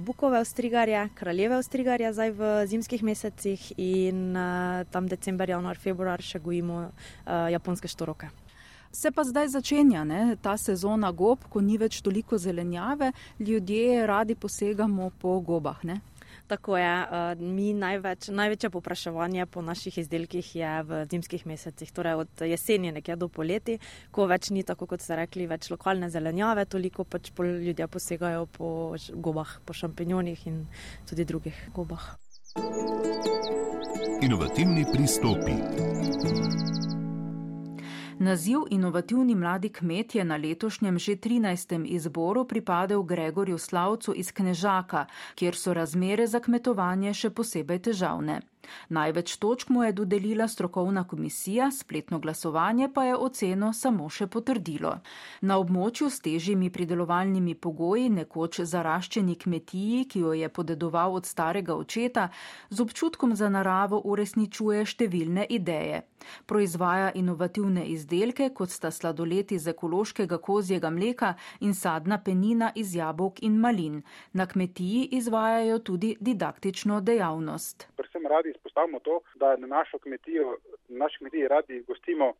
bukove 0.00 0.40
ostrigarje, 0.40 1.08
kraljeve 1.14 1.56
ostrigarje 1.56 2.12
zdaj 2.12 2.30
v 2.30 2.50
zimskih 2.66 3.02
mesecih 3.02 3.72
in 3.76 4.36
uh, 4.36 4.86
tam 4.90 5.08
december, 5.08 5.50
januar, 5.50 5.76
februar 5.76 6.22
še 6.22 6.40
gojimo 6.40 6.80
uh, 6.88 6.90
japonske 7.52 7.88
štoroke. 7.88 8.30
Se 8.92 9.10
pa 9.12 9.24
zdaj 9.28 9.48
začenja 9.52 10.04
ne, 10.04 10.36
ta 10.40 10.56
sezona 10.56 11.10
gob, 11.12 11.42
ko 11.52 11.60
ni 11.60 11.76
več 11.76 12.00
toliko 12.00 12.38
zelenjave, 12.38 13.10
ljudje 13.38 14.06
radi 14.06 14.34
posegamo 14.34 15.10
po 15.20 15.40
gobah. 15.40 15.84
Ne? 15.84 16.00
Tako 16.46 16.76
je, 16.76 17.02
eh, 17.02 17.34
mi 17.34 17.72
največ, 17.74 18.28
največje 18.28 18.70
popraševanje 18.70 19.46
po 19.46 19.62
naših 19.62 19.98
izdelkih 19.98 20.56
je 20.56 20.82
v 20.82 21.04
zimskih 21.10 21.46
mesecih, 21.46 21.92
torej 21.92 22.14
od 22.14 22.28
jeseni 22.40 22.92
nekje 22.92 23.16
do 23.16 23.28
poleti, 23.28 23.78
ko 24.10 24.26
več 24.26 24.50
ni 24.50 24.62
tako, 24.62 24.86
kot 24.86 25.02
ste 25.02 25.16
rekli, 25.16 25.46
več 25.46 25.70
lokalne 25.70 26.10
zelenjave, 26.10 26.64
toliko 26.64 27.04
pač 27.04 27.32
ljudje 27.38 27.86
posegajo 27.88 28.46
po 28.46 28.94
gobah, 29.10 29.58
po 29.64 29.74
šampinjonih 29.74 30.46
in 30.46 30.66
tudi 31.08 31.24
drugih 31.24 31.68
gobah. 31.74 32.14
Inovativni 34.22 34.86
pristopi. 34.92 36.75
Naziv 38.18 38.58
Inovativni 38.70 39.34
mladi 39.34 39.68
kmet 39.68 40.14
je 40.14 40.24
na 40.24 40.36
letošnjem 40.36 40.98
že 40.98 41.16
13. 41.16 41.84
izboru 41.86 42.44
pripadel 42.44 43.02
Gregorju 43.02 43.58
Slavcu 43.58 44.14
iz 44.16 44.32
Knežaka, 44.32 45.06
kjer 45.34 45.56
so 45.56 45.74
razmere 45.74 46.26
za 46.26 46.40
kmetovanje 46.40 47.12
še 47.14 47.30
posebej 47.30 47.78
težavne. 47.78 48.40
Največ 48.88 49.36
točk 49.36 49.68
mu 49.68 49.84
je 49.84 49.92
dodelila 49.92 50.48
strokovna 50.48 51.04
komisija, 51.08 51.70
spletno 51.70 52.18
glasovanje 52.18 52.88
pa 52.94 53.04
je 53.04 53.16
oceno 53.16 53.72
samo 53.72 54.08
še 54.08 54.26
potrdilo. 54.26 54.98
Na 55.40 55.58
območju 55.58 56.10
s 56.10 56.20
težjimi 56.20 56.70
pridelovalnimi 56.70 57.54
pogoji, 57.54 58.08
nekoč 58.08 58.60
zaraščeni 58.60 59.34
kmetiji, 59.34 60.04
ki 60.04 60.20
jo 60.20 60.32
je 60.32 60.48
podedoval 60.48 61.14
od 61.14 61.26
starega 61.26 61.74
očeta, 61.74 62.28
z 62.70 62.80
občutkom 62.80 63.34
za 63.36 63.48
naravo 63.48 64.00
uresničuje 64.04 64.84
številne 64.86 65.46
ideje. 65.50 66.02
Proizvaja 66.46 67.12
inovativne 67.14 67.86
izdelke, 67.92 68.50
kot 68.50 68.70
sta 68.70 68.90
sladoleti 68.90 69.58
z 69.58 69.74
ekološkega 69.74 70.38
kozjega 70.38 70.90
mleka 70.90 71.34
in 71.60 71.74
sadna 71.74 72.18
penina 72.18 72.72
iz 72.74 72.94
jabolk 72.94 73.42
in 73.42 73.60
malin. 73.60 74.02
Na 74.32 74.46
kmetiji 74.46 75.08
izvajajo 75.20 75.78
tudi 75.78 76.16
didaktično 76.20 77.00
dejavnost. 77.00 77.88
Predvsem 77.96 78.26
radi 78.30 78.55
izpostavimo 78.56 79.00
to, 79.00 79.20
da 79.34 79.56
na 79.56 79.66
našo 79.66 79.98
kmetijo, 79.98 80.56
na 80.88 81.04
naši 81.04 81.18
kmetiji 81.18 81.48
radi 81.48 81.84
gostimo 81.88 82.32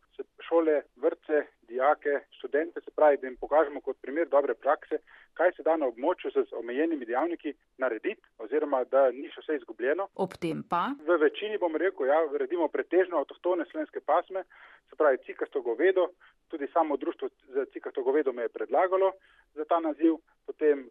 šole, 0.49 0.83
vrtce, 0.97 1.47
dijake, 1.69 2.21
študente, 2.39 2.81
se 2.81 2.91
pravi, 2.91 3.17
da 3.17 3.27
jim 3.27 3.37
pokažemo 3.37 3.81
kot 3.81 3.97
primer 4.03 4.29
dobre 4.29 4.55
prakse, 4.55 4.99
kaj 5.35 5.53
se 5.57 5.63
da 5.63 5.77
na 5.77 5.87
območju 5.87 6.31
z 6.35 6.45
omejenimi 6.61 7.07
dejavniki 7.07 7.55
narediti, 7.79 8.23
oziroma 8.39 8.85
da 8.85 9.11
ni 9.11 9.29
še 9.33 9.43
vse 9.43 9.59
izgubljeno. 9.61 10.09
Ob 10.15 10.37
tem 10.41 10.63
pa? 10.71 10.85
V 11.07 11.19
večini 11.21 11.59
bom 11.59 11.77
rekel, 11.77 12.07
ja, 12.07 12.21
redimo 12.43 12.69
pretežno 12.69 13.19
avtohtone 13.23 13.67
slovenske 13.71 14.01
pasme, 14.01 14.45
se 14.91 14.97
pravi, 14.97 15.23
cikasto 15.27 15.63
govedo, 15.63 16.09
tudi 16.49 16.69
samo 16.73 16.97
društvo 16.97 17.29
za 17.55 17.67
cikasto 17.73 18.03
govedo 18.03 18.33
me 18.33 18.47
je 18.47 18.55
predlagalo 18.59 19.13
za 19.55 19.65
ta 19.65 19.81
naziv, 19.81 20.21
potem 20.47 20.89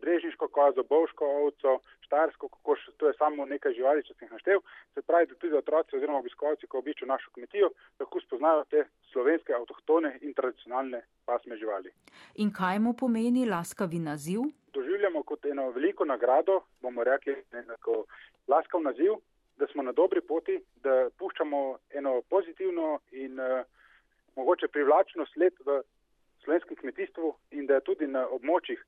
drežniško 0.00 0.48
kozo, 0.48 0.82
bovško 0.88 1.26
ovco, 1.26 1.78
štarsko 2.00 2.48
kokoš, 2.48 2.80
to 2.96 3.08
je 3.08 3.14
samo 3.18 3.46
nekaj 3.46 3.72
živali, 3.72 4.02
če 4.04 4.14
sem 4.14 4.26
jih 4.26 4.32
naštel. 4.32 4.60
Se 4.94 5.02
pravi, 5.02 5.26
da 5.26 5.34
tudi 5.34 5.56
otroci 5.56 5.96
oziroma 5.96 6.18
obiskovalci, 6.18 6.66
ko 6.66 6.78
običajo 6.78 7.08
našo 7.08 7.30
kmetijo, 7.34 7.70
lahko 8.00 8.20
spoznajo 8.20 8.64
te 8.70 8.84
slovenske, 9.12 9.54
avtohtone 9.56 10.18
in 10.20 10.34
tradicionalne 10.34 11.02
pasme 11.24 11.56
živali. 11.56 11.92
In 12.44 12.52
kaj 12.52 12.78
mu 12.78 12.92
pomeni 12.92 13.46
laskavi 13.48 13.98
naziv? 13.98 14.44
Doživljamo 14.72 15.22
kot 15.22 15.44
eno 15.44 15.70
veliko 15.70 16.04
nagrado, 16.04 16.60
bomo 16.80 17.04
rekli, 17.04 17.36
enako 17.52 18.04
laskav 18.48 18.82
naziv, 18.82 19.16
da 19.56 19.66
smo 19.72 19.82
na 19.82 19.92
dobri 19.92 20.20
poti, 20.20 20.58
da 20.84 21.08
puščamo 21.18 21.78
eno 21.94 22.20
pozitivno 22.28 22.98
in 23.12 23.40
uh, 23.40 23.64
mogoče 24.36 24.68
privlačno 24.68 25.26
sled 25.32 25.52
v 25.66 25.82
slovenskem 26.44 26.76
kmetijstvu 26.76 27.34
in 27.50 27.66
da 27.66 27.74
je 27.74 27.84
tudi 27.86 28.06
na 28.06 28.24
območjih, 28.28 28.80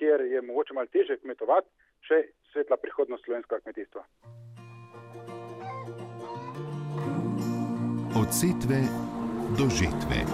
kjer 0.00 0.20
je 0.20 0.42
mogoče 0.42 0.74
malo 0.74 0.88
teže 0.96 1.16
kmetovati, 1.20 1.68
še 2.08 2.18
svetla 2.52 2.76
prihodnost 2.80 3.24
slovenskega 3.24 3.60
kmetijstva. 3.60 4.02
Od 8.20 8.32
setve 8.40 8.80
do 9.60 9.68
žetve. 9.80 10.24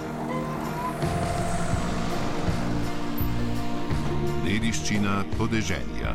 Dediščina 4.47 5.19
podeželja. 5.39 6.15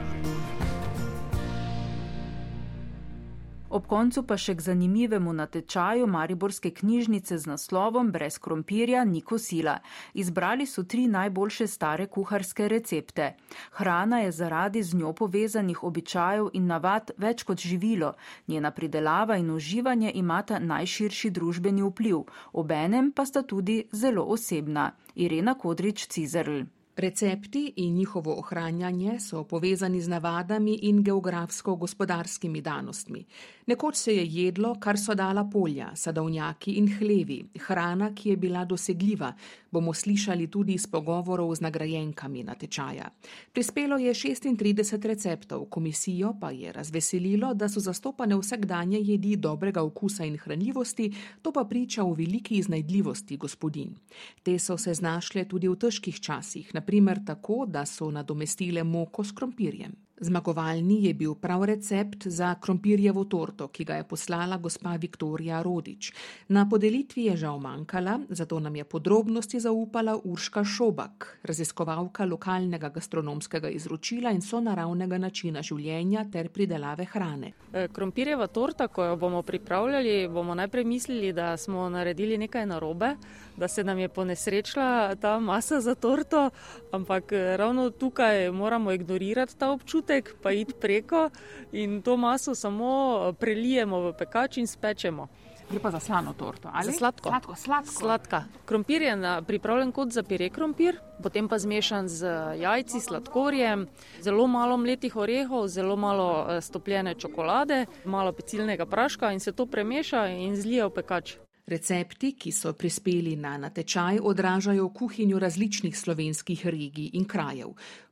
Ob 3.71 3.85
koncu 3.87 4.25
pa 4.27 4.35
še 4.35 4.57
k 4.59 4.63
zanimivemu 4.65 5.31
natečaju 5.31 6.07
Mariborske 6.11 6.73
knjižnice 6.75 7.37
z 7.39 7.47
naslovom 7.47 8.09
Brez 8.11 8.35
krompirja 8.35 9.05
ni 9.07 9.21
kosila. 9.21 9.77
Izbrali 10.13 10.65
so 10.67 10.83
tri 10.83 11.05
najboljše 11.07 11.67
stare 11.71 12.07
kuharske 12.11 12.67
recepte. 12.67 13.29
Hrana 13.77 14.19
je 14.25 14.31
zaradi 14.31 14.83
z 14.83 14.99
njo 14.99 15.13
povezanih 15.13 15.83
običajev 15.83 16.49
in 16.53 16.67
navad 16.67 17.15
več 17.17 17.45
kot 17.47 17.63
živilo. 17.63 18.11
Njena 18.47 18.73
pridelava 18.75 19.39
in 19.39 19.55
uživanje 19.55 20.11
imata 20.15 20.59
najširši 20.59 21.31
družbeni 21.31 21.87
vpliv, 21.87 22.25
obenem 22.51 23.13
pa 23.15 23.25
sta 23.25 23.47
tudi 23.47 23.85
zelo 23.91 24.27
osebna. 24.27 24.91
Irena 25.15 25.55
Kodrič 25.55 26.07
Cizerl. 26.11 26.67
Recepti 26.95 27.73
in 27.75 27.93
njihovo 27.95 28.33
ohranjanje 28.39 29.19
so 29.19 29.43
povezani 29.43 30.01
z 30.01 30.07
navadami 30.07 30.73
in 30.81 31.03
geografsko-gospodarskimi 31.03 32.61
danostmi. 32.61 33.25
Nekoč 33.67 33.95
se 33.95 34.15
je 34.15 34.25
jedlo, 34.25 34.75
kar 34.79 34.99
so 34.99 35.15
dala 35.15 35.45
polja, 35.49 35.95
sadovnjaki 35.95 36.71
in 36.71 36.89
hlevi, 36.97 37.45
hrana, 37.59 38.11
ki 38.15 38.29
je 38.29 38.37
bila 38.37 38.65
dosegljiva, 38.65 39.33
bomo 39.71 39.93
slišali 39.93 40.47
tudi 40.47 40.73
iz 40.73 40.87
pogovorov 40.87 41.55
z 41.55 41.61
nagrajenkami 41.61 42.43
natečaja. 42.43 43.09
Prispelo 43.53 43.97
je 43.97 44.13
36 44.13 45.07
receptov, 45.07 45.65
komisijo 45.65 46.33
pa 46.39 46.51
je 46.51 46.71
razveselilo, 46.71 47.53
da 47.53 47.69
so 47.69 47.79
zastopane 47.79 48.35
vsakdanje 48.35 48.99
jedi 48.99 49.35
dobrega 49.35 49.83
okusa 49.83 50.25
in 50.25 50.37
hranljivosti, 50.37 51.11
to 51.41 51.51
pa 51.51 51.63
priča 51.63 52.03
o 52.03 52.13
veliki 52.13 52.55
iznajdljivosti 52.57 53.37
gospodin. 53.37 53.95
Te 54.43 54.59
so 54.59 54.77
se 54.77 54.93
znašle 54.93 55.45
tudi 55.45 55.67
v 55.67 55.75
težkih 55.75 56.19
časih, 56.19 56.73
naprimer 56.73 57.25
tako, 57.25 57.65
da 57.67 57.85
so 57.85 58.11
nadomestile 58.11 58.83
moko 58.83 59.23
s 59.23 59.31
krompirjem. 59.31 60.10
Zmagovalni 60.21 61.05
je 61.05 61.13
bil 61.13 61.33
prav 61.35 61.63
recept 61.65 62.27
za 62.27 62.55
krompirjevo 62.61 63.23
torto, 63.23 63.67
ki 63.67 63.83
ga 63.83 63.95
je 63.95 64.03
poslala 64.03 64.57
gospa 64.57 64.93
Viktorija 64.95 65.61
Rodič. 65.61 66.11
Na 66.47 66.67
podelitvi 66.69 67.23
je 67.25 67.37
žal 67.37 67.57
manjkala, 67.59 68.19
zato 68.29 68.59
nam 68.59 68.75
je 68.75 68.83
podrobnosti 68.83 69.59
zaupala 69.59 70.19
Urška 70.23 70.63
Šobak, 70.63 71.39
raziskovalka 71.43 72.25
lokalnega 72.25 72.89
gastronomskega 72.89 73.69
izročila 73.69 74.31
in 74.31 74.41
sonaravnega 74.41 75.17
načina 75.17 75.63
življenja 75.65 76.27
ter 76.31 76.49
pridelave 76.49 77.05
hrane. 77.09 77.53
E, 77.73 77.87
krompirjeva 77.87 78.47
torta, 78.47 78.87
ko 78.87 79.05
jo 79.09 79.17
bomo 79.17 79.41
pripravljali, 79.41 80.27
bomo 80.27 80.53
najprej 80.55 80.85
mislili, 80.85 81.33
da 81.33 81.57
smo 81.57 81.89
naredili 81.89 82.37
nekaj 82.37 82.65
narobe, 82.65 83.15
da 83.57 83.67
se 83.67 83.83
nam 83.83 83.97
je 83.99 84.09
ponesrečila 84.09 85.15
ta 85.15 85.39
masa 85.39 85.81
za 85.81 85.95
torto, 85.95 86.49
ampak 86.91 87.31
e, 87.31 87.57
ravno 87.57 87.89
tukaj 87.89 88.51
moramo 88.51 88.91
ignorirati 88.91 89.57
ta 89.57 89.71
občutek 89.71 90.10
trenutek, 90.11 90.35
pa 90.41 90.51
id 90.51 90.73
preko 90.79 91.29
in 91.71 92.01
to 92.01 92.17
maso 92.17 92.55
samo 92.55 93.33
prelijemo 93.39 94.09
v 94.09 94.13
pekač 94.17 94.57
in 94.57 94.67
spečemo. 94.67 95.27
Je 95.71 95.79
pa 95.79 95.91
za 95.91 95.99
slano 95.99 96.33
torto 96.33 96.69
ali 96.73 96.91
za 96.91 96.91
sladko? 96.91 97.29
Sladko, 97.29 97.55
sladko. 97.55 97.91
Sladka. 97.91 98.43
Krompir 98.65 99.01
je 99.01 99.15
pripravljen 99.47 99.91
kot 99.91 100.11
za 100.11 100.23
pire 100.23 100.49
krompir, 100.49 100.99
potem 101.23 101.47
pa 101.47 101.59
zmešan 101.59 102.09
z 102.09 102.27
jajci, 102.59 102.99
sladkorjem, 102.99 103.87
zelo 104.21 104.47
malo 104.47 104.77
mletih 104.77 105.15
orehov, 105.15 105.67
zelo 105.67 105.95
malo 105.95 106.47
eh, 106.49 106.61
stopljene 106.61 107.15
čokolade, 107.15 107.85
malo 108.05 108.31
pecilnega 108.31 108.85
praška 108.85 109.31
in 109.31 109.39
se 109.39 109.51
to 109.51 109.65
premeša 109.65 110.27
in 110.27 110.55
zlije 110.55 110.85
v 110.85 110.93
pekač. 110.93 111.37
Recepti, 111.67 112.33
ki 112.35 112.51
so 112.51 112.73
prispeli 112.73 113.35
na 113.35 113.55
natečaj, 113.57 114.19
odražajo 114.19 114.89
kuhinjo 114.89 115.39
različnih 115.39 115.97
slovenskih 115.97 116.67
regij 116.67 117.09
in 117.13 117.25
krajev 117.25 117.71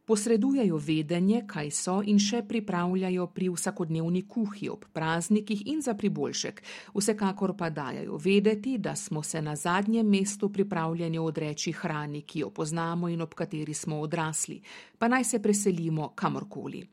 posredujejo 0.10 0.78
vedenje, 0.82 1.44
kaj 1.48 1.68
so 1.72 2.00
in 2.02 2.18
še 2.18 2.40
pripravljajo 2.50 3.28
pri 3.30 3.52
vsakodnevni 3.54 4.24
kuhi 4.26 4.72
ob 4.74 4.88
praznikih 4.94 5.62
in 5.70 5.84
za 5.86 5.94
priboljšek. 5.94 6.64
Vsekakor 6.96 7.54
pa 7.58 7.70
dajajo 7.70 8.18
vedeti, 8.18 8.78
da 8.82 8.96
smo 8.96 9.22
se 9.24 9.42
na 9.42 9.54
zadnjem 9.56 10.10
mestu 10.10 10.50
pripravljeni 10.50 11.22
odreči 11.22 11.76
hrani, 11.78 12.24
ki 12.26 12.42
jo 12.42 12.50
poznamo 12.50 13.10
in 13.14 13.22
ob 13.22 13.38
kateri 13.38 13.74
smo 13.78 14.02
odrasli, 14.02 14.58
pa 14.98 15.08
naj 15.08 15.30
se 15.30 15.42
preselimo 15.42 16.10
kamorkoli. 16.16 16.88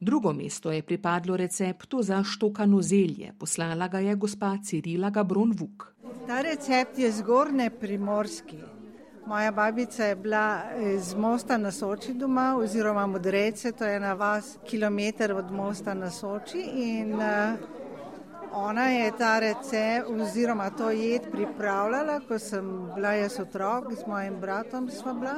Drugo 0.00 0.32
mesto 0.32 0.70
je 0.70 0.82
pripadlo 0.82 1.36
receptu 1.36 2.02
za 2.02 2.22
štokano 2.24 2.82
zelje, 2.82 3.32
poslala 3.38 3.88
ga 3.88 3.98
je 3.98 4.14
gospa 4.14 4.56
Cirila 4.64 5.10
Gabron 5.10 5.56
Vuk. 5.58 5.90
Ta 6.26 6.40
recept 6.46 6.98
je 6.98 7.10
zgornje 7.12 7.70
primorski. 7.70 8.79
Moja 9.26 9.50
babica 9.50 10.04
je 10.04 10.16
bila 10.16 10.62
iz 10.94 11.14
Mosta 11.14 11.58
na 11.58 11.70
Soči 11.72 12.14
doma, 12.14 12.56
oziroma 12.58 13.06
Modrece, 13.06 13.72
to 13.72 13.84
je 13.84 14.00
na 14.00 14.12
vas 14.12 14.58
kilometr 14.66 15.32
od 15.32 15.52
Mosta 15.52 15.94
na 15.94 16.10
Soči. 16.10 16.58
In 16.74 17.14
uh, 17.14 17.20
ona 18.52 18.88
je 18.90 19.12
ta 19.18 19.38
recept, 19.38 20.10
oziroma 20.10 20.70
to 20.70 20.90
jed 20.90 21.22
pripravljala, 21.32 22.20
ko 22.28 22.38
sem 22.38 22.90
bila 22.94 23.12
jaz 23.12 23.40
otrok, 23.40 23.92
s 23.92 24.06
mojim 24.06 24.40
bratom 24.40 24.90
sva 24.90 25.12
bila. 25.12 25.36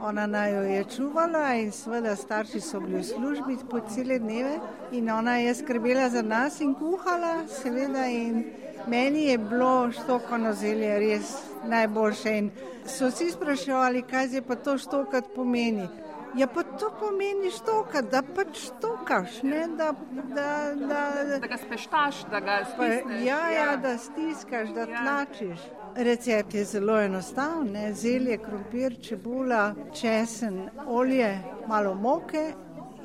Ona 0.00 0.26
naj 0.26 0.54
jo 0.54 0.62
je 0.62 0.84
čuvala 0.96 1.54
in 1.54 1.72
seveda 1.72 2.16
starši 2.16 2.60
so 2.60 2.80
bili 2.80 2.98
v 2.98 3.04
službi 3.04 3.56
po 3.70 3.80
cele 3.80 4.18
dneve 4.18 4.58
in 4.92 5.10
ona 5.10 5.36
je 5.36 5.54
skrbela 5.54 6.08
za 6.08 6.22
nas 6.22 6.60
in 6.60 6.74
kuhala, 6.74 7.46
seveda. 7.48 8.06
In 8.06 8.44
meni 8.86 9.24
je 9.24 9.38
bilo 9.38 9.92
štokano 9.92 10.52
zelje 10.52 10.98
res 10.98 11.36
najboljše. 11.68 12.36
In 12.38 12.50
so 12.86 13.10
si 13.10 13.30
spraševali, 13.30 14.02
kaj 14.02 14.34
je 14.34 14.42
pa 14.42 14.56
to 14.56 14.78
štokat 14.78 15.34
pomeni. 15.34 15.88
Ja, 16.36 16.46
pa 16.46 16.62
to 16.62 16.90
pomeni 17.00 17.50
štokat, 17.50 18.10
da 18.10 18.22
pač 18.22 18.58
štokaš, 18.68 19.42
ne, 19.42 19.64
da, 19.78 19.90
da, 20.34 20.50
da, 20.78 21.00
da 21.42 21.46
ga 21.46 21.56
speštaš, 21.58 22.22
da 22.30 22.40
ga 22.40 22.58
stiskaš. 22.64 23.22
Ja, 23.26 23.40
ja, 23.50 23.76
da 23.76 23.98
stiskaš, 23.98 24.68
da 24.74 24.80
ja. 24.80 25.02
tlačiš. 25.02 25.60
Recept 25.96 26.54
je 26.54 26.64
zelo 26.64 27.00
enostaven, 27.00 27.94
zelje, 27.94 28.38
krompir, 28.38 28.94
čebula, 29.02 29.74
česen, 30.00 30.68
olje, 30.86 31.38
malo 31.66 31.94
moke. 31.94 32.52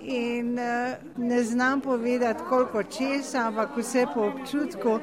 In 0.02 0.60
uh, 0.60 0.94
ne 1.18 1.44
znam 1.44 1.82
povedati, 1.82 2.44
koliko 2.50 2.84
česa, 2.84 3.48
ampak 3.48 3.78
vse 3.78 4.06
po 4.14 4.22
občutku. 4.22 5.00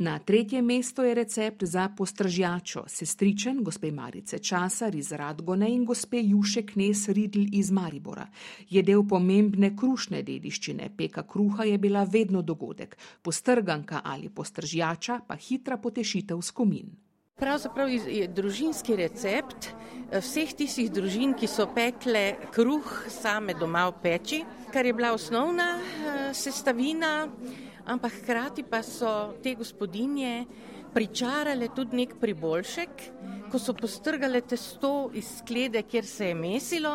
Na 0.00 0.18
tretje 0.18 0.62
mesto 0.62 1.02
je 1.04 1.14
recept 1.14 1.64
za 1.64 1.88
postržjačo, 1.96 2.84
sestričen 2.86 3.64
gospe 3.64 3.90
Marice 3.92 4.38
Časar 4.38 4.94
iz 4.94 5.12
Radgone 5.12 5.68
in 5.70 5.84
gospe 5.84 6.16
Juše 6.22 6.62
Knes 6.66 7.08
Ridl 7.08 7.40
iz 7.52 7.70
Maribora. 7.70 8.26
Je 8.70 8.82
del 8.82 9.04
pomembne 9.04 9.74
krušne 9.76 10.22
dediščine, 10.22 10.88
peka 10.96 11.26
kruha 11.28 11.68
je 11.68 11.78
bila 11.78 12.06
vedno 12.08 12.42
dogodek, 12.42 12.96
postrganka 13.22 14.00
ali 14.04 14.28
postržjača 14.28 15.20
pa 15.28 15.36
hitra 15.36 15.76
potešitev 15.76 16.40
skomin. 16.40 16.96
Pravzaprav 17.36 17.92
je 17.92 18.28
družinski 18.28 18.96
recept 18.96 19.68
eh, 19.68 20.20
vseh 20.20 20.56
tistih 20.56 20.88
družin, 20.92 21.36
ki 21.36 21.46
so 21.46 21.68
pekle 21.74 22.38
kruh 22.56 22.88
same 23.08 23.52
doma 23.52 23.90
v 23.90 23.98
peči, 24.02 24.44
kar 24.72 24.86
je 24.86 24.96
bila 24.96 25.12
osnovna 25.12 25.74
eh, 25.76 26.30
sestavina 26.32 27.28
ampak 27.90 28.22
hkrati 28.22 28.62
pa 28.62 28.86
so 28.86 29.34
te 29.42 29.50
gospodinje 29.58 30.46
pričarale 30.94 31.68
tudi 31.74 31.96
nek 31.96 32.14
priboljšek, 32.20 33.02
ko 33.50 33.58
so 33.58 33.74
postrgale 33.74 34.40
testo 34.46 35.10
iz 35.14 35.26
sklede, 35.40 35.82
kjer 35.82 36.06
se 36.06 36.28
je 36.28 36.34
mesilo. 36.34 36.92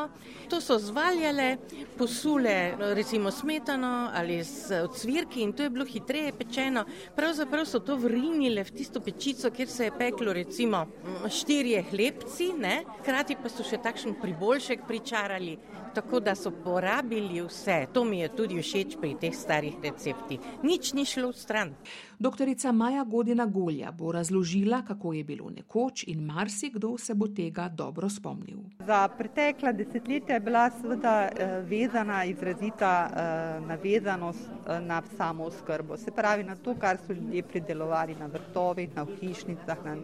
To 0.50 0.62
so 0.62 0.78
zvaljale, 0.80 1.58
posule 1.98 2.56
recimo 2.96 3.32
smetano 3.32 4.10
ali 4.14 4.44
z 4.44 4.82
odsvirki 4.84 5.42
in 5.42 5.54
to 5.54 5.64
je 5.64 5.70
bilo 5.70 5.86
hitreje 5.86 6.32
pečeno. 6.38 6.86
Pravzaprav 7.16 7.66
so 7.66 7.80
to 7.80 7.98
vrinile 8.00 8.64
v 8.64 8.72
tisto 8.72 9.02
pečico, 9.02 9.52
kjer 9.52 9.68
se 9.68 9.90
je 9.90 9.98
peklo 9.98 10.34
recimo 10.34 10.86
štirje 11.30 11.84
hlebci, 11.92 12.54
ne? 12.58 12.84
hkrati 13.02 13.36
pa 13.42 13.50
so 13.50 13.64
še 13.64 13.82
takšen 13.84 14.16
priboljšek 14.22 14.88
pričarali 14.88 15.58
tako 15.96 16.20
da 16.20 16.36
so 16.36 16.52
porabili 16.52 17.42
vse. 17.42 17.88
To 17.94 18.04
mi 18.04 18.20
je 18.20 18.30
tudi 18.36 18.60
všeč 18.62 18.98
pri 19.02 19.16
teh 19.20 19.36
starih 19.36 19.80
receptih. 19.84 20.40
Nič 20.64 20.94
ni 20.94 21.06
šlo 21.06 21.32
v 21.32 21.40
stran. 21.40 21.72
Doktorica 22.20 22.72
Maja 22.72 23.04
Godina 23.04 23.46
Golja 23.86 23.92
bo 23.92 24.12
razložila, 24.12 24.82
kako 24.82 25.14
je 25.14 25.24
bilo 25.24 25.50
nekoč 25.50 26.04
in 26.08 26.26
marsikdo 26.26 26.98
se 26.98 27.14
bo 27.14 27.28
tega 27.28 27.70
dobro 27.70 28.10
spomnil. 28.10 28.58
Za 28.80 29.08
pretekla 29.08 29.72
desetletja 29.72 30.34
je 30.34 30.40
bila 30.40 30.72
seveda 30.72 31.30
eh, 31.30 31.62
vezana 31.70 32.26
izrazita 32.26 33.10
eh, 33.10 33.68
navezanost 33.68 34.50
eh, 34.68 34.80
na 34.82 35.02
samo 35.18 35.52
skrbo. 35.52 35.98
Se 35.98 36.12
pravi 36.12 36.44
na 36.44 36.56
to, 36.56 36.76
kar 36.76 36.98
so 36.98 37.14
ljudje 37.14 37.44
pridelovali 37.44 38.16
na 38.16 38.26
vrtovih, 38.26 38.90
na 38.96 39.06
hišnicah, 39.22 39.86
na 39.86 39.98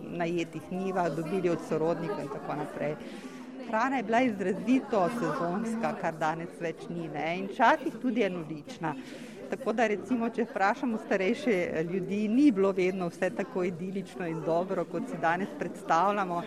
najetih 0.00 0.72
njivah, 0.72 1.16
dobili 1.16 1.50
od 1.50 1.58
sorodnikov 1.68 2.20
in 2.20 2.28
tako 2.28 2.56
naprej 2.56 2.94
hrana 3.68 3.96
je 3.96 4.02
bila 4.02 4.20
izrazito 4.20 5.08
sezonska, 5.18 5.94
kar 6.00 6.14
danes 6.14 6.60
več 6.60 6.86
ni 6.88 7.08
ne? 7.08 7.38
in 7.38 7.48
včasih 7.50 7.94
tudi 8.02 8.22
enolična. 8.22 8.94
Tako 9.50 9.72
da 9.72 9.86
recimo, 9.86 10.28
če 10.30 10.44
vprašamo 10.50 10.98
starejše 11.06 11.84
ljudi, 11.90 12.28
ni 12.28 12.50
bilo 12.52 12.72
vedno 12.72 13.08
vse 13.08 13.30
tako 13.30 13.64
idilično 13.64 14.26
in 14.26 14.40
dobro, 14.46 14.84
kot 14.84 15.02
si 15.10 15.18
danes 15.22 15.48
predstavljamo. 15.58 16.42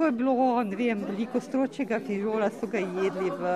ko 0.00 0.06
je 0.06 0.12
bilo 0.12 0.34
vem, 0.76 1.02
veliko 1.04 1.40
stročjega 1.40 1.98
fižola, 2.00 2.46
so 2.50 2.66
ga 2.66 2.78
jedli 2.78 3.30
v 3.30 3.50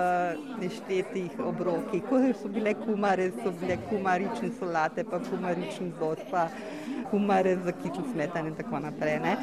neštetih 0.61 1.39
obrokih. 1.41 2.03
Ko 2.05 2.19
so 2.41 2.51
bile 2.53 2.75
kumare, 2.77 3.31
so 3.41 3.49
bile 3.61 3.79
kumarične 3.89 4.51
solate, 4.59 5.03
pa 5.09 5.19
kumarični 5.25 5.89
zod, 5.99 6.21
pa 6.29 6.43
kumare 7.09 7.55
za 7.65 7.71
kičo 7.71 8.05
smetane 8.11 8.53
in 8.53 8.59
tako 8.61 8.79
naprej. 8.79 9.17
Ne. 9.23 9.33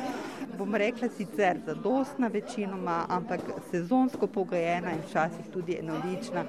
Bom 0.59 0.75
rekla 0.79 1.09
sicer 1.17 1.59
zadostna 1.67 2.29
večinoma, 2.29 3.01
ampak 3.09 3.51
sezonsko 3.73 4.27
pogojena 4.27 4.95
in 4.95 5.03
včasih 5.09 5.51
tudi 5.53 5.81
enolična. 5.83 6.47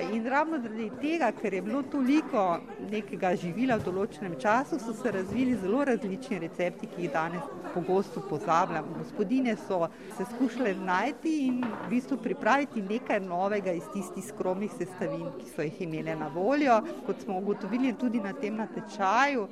In 0.00 0.26
ravno 0.28 0.58
zaradi 0.58 0.90
tega, 1.00 1.28
ker 1.36 1.54
je 1.54 1.62
bilo 1.62 1.82
toliko 1.82 2.42
nekega 2.90 3.34
živila 3.36 3.76
v 3.76 3.84
določenem 3.84 4.38
času, 4.40 4.78
so 4.80 4.94
se 4.96 5.10
razvili 5.12 5.58
zelo 5.60 5.82
različni 5.84 6.38
recepti, 6.40 6.88
ki 6.88 7.04
jih 7.04 7.12
danes 7.12 7.44
pogosto 7.74 8.22
pozabljamo. 8.30 8.96
Gospodine 9.02 9.52
so 9.66 9.90
se 10.16 10.24
skušale 10.30 10.72
najti 10.86 11.34
in 11.46 11.60
v 11.64 11.90
bistvu 11.90 12.16
pripraviti 12.24 12.82
nekaj 12.88 13.20
novega 13.26 13.74
iz 13.76 13.84
tistih 13.92 14.24
skromnih 14.30 14.72
sestavin, 14.78 15.28
ki 15.42 15.50
so 15.52 15.68
jih 15.68 15.84
imele 15.84 16.16
na 16.16 16.30
voljo. 16.32 16.80
Kot 17.06 17.20
smo 17.26 17.36
ugotovili 17.44 17.92
tudi 18.00 18.20
na 18.24 18.32
tem 18.32 18.56
natečaju, 18.56 19.44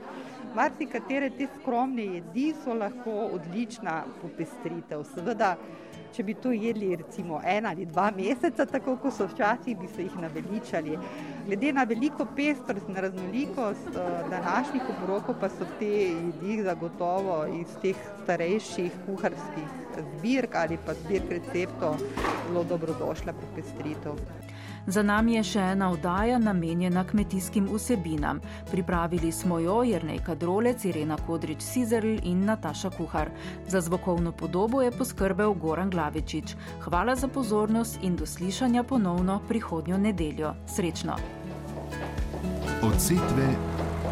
marsikatere 0.56 1.30
te 1.36 1.50
skromne 1.60 2.08
jedi 2.16 2.54
so 2.64 2.74
lahko 2.74 3.28
odlična 3.36 4.02
popestritev. 4.22 5.04
Seveda, 5.12 5.56
če 6.14 6.24
bi 6.26 6.34
to 6.34 6.52
jedli 6.52 6.96
recimo 6.96 7.40
en 7.44 7.66
ali 7.66 7.86
dva 7.86 8.10
meseca, 8.16 8.66
tako 8.66 8.96
kot 9.02 9.14
so 9.16 9.26
včasih, 9.30 9.78
bi 9.78 9.88
se 9.88 10.06
jih 10.06 10.16
naveličali. 10.20 10.98
Glede 11.46 11.72
na 11.72 11.84
veliko 11.84 12.26
pestrost 12.36 12.88
in 12.88 12.96
raznolikost 12.96 13.92
eh, 13.94 14.08
današnjih 14.30 14.90
obrokov, 14.96 15.40
pa 15.40 15.48
so 15.48 15.68
te 15.78 15.92
jedi 16.10 16.62
zagotovo 16.62 17.44
iz 17.60 17.76
teh 17.82 17.96
starejših 18.22 18.92
kuharskih 19.06 19.80
zbirk 20.00 20.54
ali 20.54 20.78
pa 20.86 20.94
zbirk 20.94 21.30
receptov 21.30 21.98
zelo 22.46 22.64
dobrodošla 22.64 23.32
popestritev. 23.32 24.18
Za 24.86 25.02
nami 25.02 25.34
je 25.34 25.42
še 25.44 25.64
ena 25.74 25.90
oddaja 25.92 26.38
namenjena 26.38 27.04
kmetijskim 27.04 27.68
vsebinam. 27.68 28.40
Pripravili 28.70 29.32
smo 29.32 29.58
jo 29.58 29.82
Jrnej 29.84 30.18
Kadrolec, 30.26 30.84
Irena 30.84 31.16
Kodrič 31.26 31.62
Cizerl 31.62 32.18
in 32.22 32.44
Nataša 32.44 32.90
Kuhar. 32.90 33.30
Za 33.68 33.80
zvokovno 33.80 34.32
podobo 34.32 34.82
je 34.82 34.90
poskrbel 34.90 35.54
Goran 35.54 35.90
Glavičič. 35.90 36.56
Hvala 36.80 37.16
za 37.16 37.28
pozornost 37.28 37.98
in 38.02 38.16
do 38.16 38.26
slišanja 38.26 38.82
ponovno 38.82 39.40
prihodnjo 39.48 39.98
nedeljo. 39.98 40.54
Srečno! 40.66 41.16
Od 42.82 42.96
setve 42.98 43.46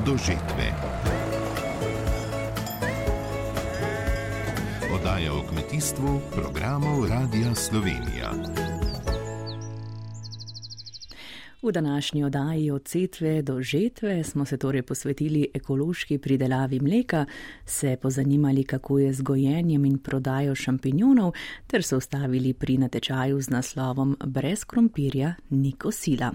do 0.07 0.17
žetve. 0.17 0.67
Oddaja 4.95 5.33
o 5.33 5.43
kmetijstvu 5.49 6.21
programov 6.35 7.07
Radia 7.09 7.55
Slovenija. 7.55 8.33
V 11.63 11.73
današnji 11.73 12.25
oddaji 12.25 12.71
od 12.71 12.89
setve 12.89 13.43
do 13.43 13.63
žetve 13.63 14.25
smo 14.25 14.45
se 14.45 14.57
torej 14.57 14.83
posvetili 14.83 15.49
ekološki 15.55 16.19
pridelavi 16.19 16.81
mleka, 16.81 17.27
se 17.65 17.97
pozanimali, 18.03 18.65
kako 18.65 18.99
je 18.99 19.13
z 19.13 19.23
gojenjem 19.23 19.85
in 19.85 19.99
prodajo 19.99 20.55
šampinjonov, 20.55 21.33
ter 21.67 21.83
se 21.83 21.97
ustavili 21.97 22.53
pri 22.53 22.79
natečaju 22.79 23.41
z 23.41 23.51
naslovom 23.51 24.17
Brez 24.25 24.65
krompirja 24.65 25.35
ni 25.51 25.73
kosila. 25.73 26.33